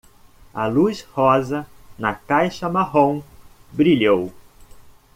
[0.51, 3.21] A luz rosa na caixa marrom
[3.71, 4.33] brilhou.